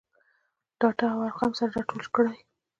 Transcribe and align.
ډاټا 0.79 1.07
او 1.15 1.19
ارقام 1.27 1.51
سره 1.59 1.69
راټول 1.75 2.03
کړي. 2.15 2.35